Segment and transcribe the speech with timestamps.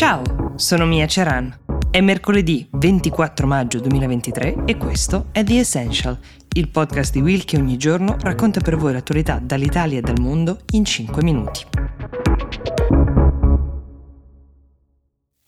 [0.00, 1.54] Ciao, sono Mia Ceran.
[1.90, 6.18] È mercoledì 24 maggio 2023 e questo è The Essential,
[6.54, 10.60] il podcast di Will che ogni giorno racconta per voi l'attualità dall'Italia e dal mondo
[10.70, 11.66] in 5 minuti.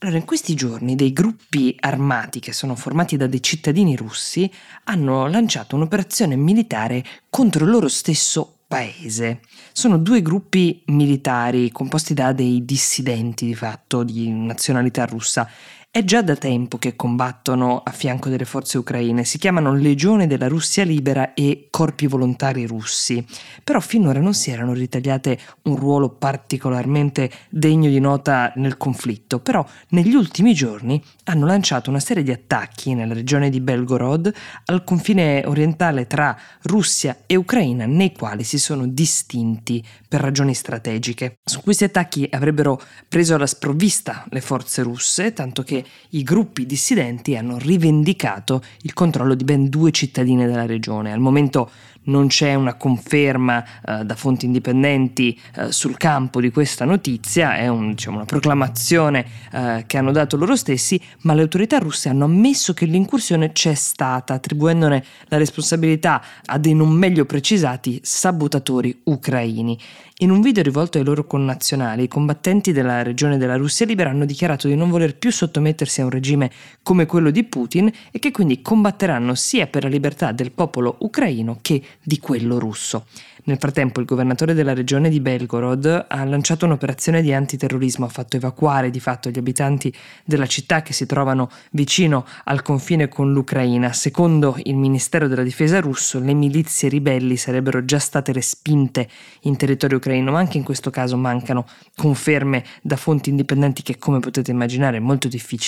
[0.00, 4.52] Allora, in questi giorni dei gruppi armati che sono formati da dei cittadini russi
[4.84, 9.40] hanno lanciato un'operazione militare contro loro stesso paese.
[9.70, 15.46] Sono due gruppi militari composti da dei dissidenti di fatto di nazionalità russa
[15.94, 20.48] è già da tempo che combattono a fianco delle forze ucraine, si chiamano Legione della
[20.48, 23.22] Russia Libera e Corpi Volontari Russi,
[23.62, 29.62] però finora non si erano ritagliate un ruolo particolarmente degno di nota nel conflitto, però
[29.90, 34.32] negli ultimi giorni hanno lanciato una serie di attacchi nella regione di Belgorod
[34.64, 41.36] al confine orientale tra Russia e Ucraina, nei quali si sono distinti per ragioni strategiche.
[41.44, 45.80] Su questi attacchi avrebbero preso alla sprovvista le forze russe, tanto che
[46.10, 51.12] i gruppi dissidenti hanno rivendicato il controllo di ben due cittadine della regione.
[51.12, 51.70] Al momento
[52.04, 57.68] non c'è una conferma eh, da fonti indipendenti eh, sul campo di questa notizia, è
[57.68, 62.24] un, diciamo, una proclamazione eh, che hanno dato loro stessi, ma le autorità russe hanno
[62.24, 69.78] ammesso che l'incursione c'è stata, attribuendone la responsabilità a dei non meglio precisati sabotatori ucraini.
[70.18, 74.24] In un video rivolto ai loro connazionali, i combattenti della regione della Russia libera hanno
[74.24, 75.32] dichiarato di non voler più
[75.72, 76.50] sottomettersi a un regime
[76.82, 81.58] come quello di Putin e che quindi combatteranno sia per la libertà del popolo ucraino
[81.60, 83.06] che di quello russo.
[83.44, 88.36] Nel frattempo il governatore della regione di Belgorod ha lanciato un'operazione di antiterrorismo, ha fatto
[88.36, 89.92] evacuare di fatto gli abitanti
[90.24, 93.92] della città che si trovano vicino al confine con l'Ucraina.
[93.92, 99.08] Secondo il Ministero della Difesa russo, le milizie ribelli sarebbero già state respinte
[99.40, 104.20] in territorio ucraino, ma anche in questo caso mancano conferme da fonti indipendenti che come
[104.20, 105.61] potete immaginare è molto difficile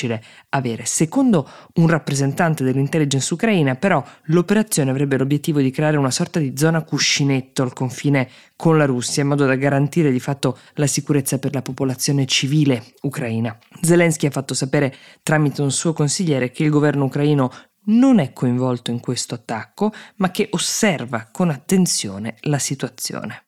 [0.50, 0.84] avere.
[0.84, 6.82] Secondo un rappresentante dell'intelligence ucraina, però, l'operazione avrebbe l'obiettivo di creare una sorta di zona
[6.82, 11.54] cuscinetto al confine con la Russia in modo da garantire di fatto la sicurezza per
[11.54, 13.56] la popolazione civile ucraina.
[13.80, 17.50] Zelensky ha fatto sapere tramite un suo consigliere che il governo ucraino
[17.86, 23.43] non è coinvolto in questo attacco, ma che osserva con attenzione la situazione.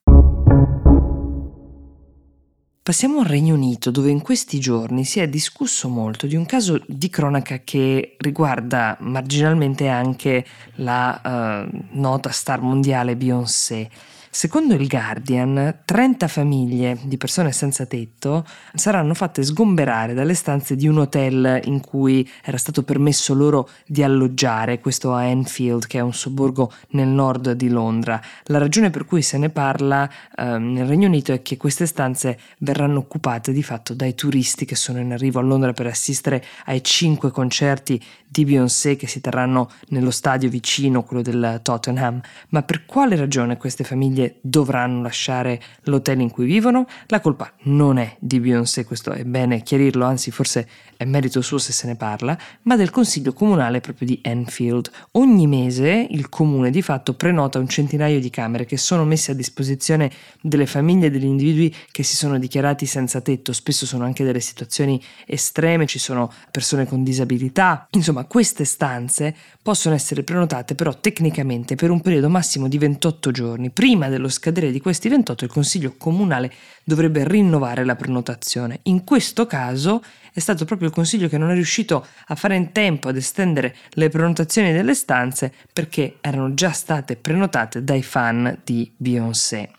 [2.86, 6.80] Passiamo al Regno Unito, dove in questi giorni si è discusso molto di un caso
[6.86, 13.90] di cronaca che riguarda marginalmente anche la uh, nota star mondiale Beyoncé.
[14.36, 20.86] Secondo il Guardian, 30 famiglie di persone senza tetto saranno fatte sgomberare dalle stanze di
[20.86, 26.02] un hotel in cui era stato permesso loro di alloggiare, questo a Enfield, che è
[26.02, 28.20] un sobborgo nel nord di Londra.
[28.48, 32.38] La ragione per cui se ne parla eh, nel Regno Unito è che queste stanze
[32.58, 36.84] verranno occupate di fatto dai turisti che sono in arrivo a Londra per assistere ai
[36.84, 37.98] cinque concerti
[38.36, 42.20] di Beyoncé che si terranno nello stadio vicino, quello del Tottenham.
[42.50, 46.84] Ma per quale ragione queste famiglie dovranno lasciare l'hotel in cui vivono.
[47.06, 51.58] La colpa non è di Beyoncé, questo è bene chiarirlo, anzi forse è merito suo
[51.58, 54.90] se se ne parla, ma del consiglio comunale proprio di Enfield.
[55.12, 59.34] Ogni mese il comune di fatto prenota un centinaio di camere che sono messe a
[59.34, 60.10] disposizione
[60.42, 64.40] delle famiglie e degli individui che si sono dichiarati senza tetto, spesso sono anche delle
[64.40, 71.74] situazioni estreme, ci sono persone con disabilità, insomma queste stanze possono essere prenotate però tecnicamente
[71.74, 75.50] per un periodo massimo di 28 giorni, prima del dello scadere di questi 28 il
[75.50, 76.52] Consiglio Comunale
[76.84, 78.80] dovrebbe rinnovare la prenotazione.
[78.84, 82.72] In questo caso è stato proprio il Consiglio che non è riuscito a fare in
[82.72, 88.90] tempo ad estendere le prenotazioni delle stanze perché erano già state prenotate dai fan di
[88.96, 89.70] Beyoncé.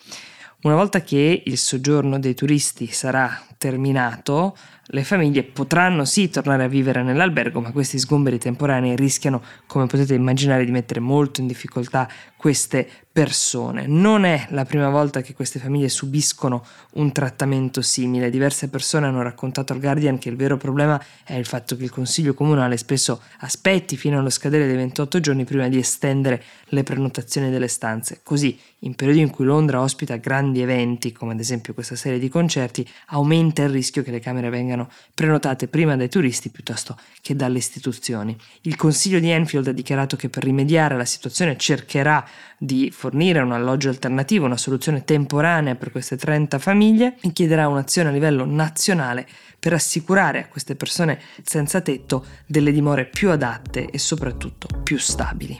[0.63, 4.55] Una volta che il soggiorno dei turisti sarà terminato,
[4.87, 10.13] le famiglie potranno sì tornare a vivere nell'albergo, ma questi sgomberi temporanei rischiano, come potete
[10.13, 13.87] immaginare, di mettere molto in difficoltà queste persone.
[13.87, 16.63] Non è la prima volta che queste famiglie subiscono
[16.97, 18.29] un trattamento simile.
[18.29, 21.89] Diverse persone hanno raccontato al Guardian che il vero problema è il fatto che il
[21.89, 27.49] Consiglio Comunale spesso aspetti fino allo scadere dei 28 giorni prima di estendere le prenotazioni
[27.49, 28.19] delle stanze.
[28.21, 32.29] Così, in periodi in cui Londra ospita grandi eventi, come ad esempio questa serie di
[32.29, 37.57] concerti, aumenta il rischio che le camere vengano prenotate prima dai turisti piuttosto che dalle
[37.57, 38.37] istituzioni.
[38.61, 42.23] Il Consiglio di Enfield ha dichiarato che per rimediare alla situazione cercherà
[42.59, 48.09] di fornire un alloggio alternativo, una soluzione temporanea per queste 30 famiglie e chiederà un'azione
[48.09, 49.25] a livello nazionale
[49.57, 55.57] per assicurare a queste persone senza tetto delle dimore più adatte e soprattutto più stabili.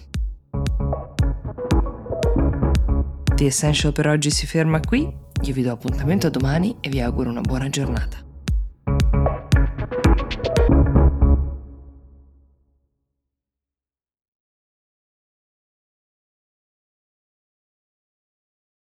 [3.34, 5.10] The Essential per oggi si ferma qui,
[5.42, 8.27] io vi do appuntamento a domani e vi auguro una buona giornata.